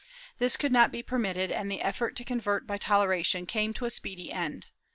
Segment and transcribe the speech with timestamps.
[0.01, 0.03] ^
[0.39, 3.91] This could not be permitted, and the effort to convert by toleration came to a
[3.91, 4.65] speedy end.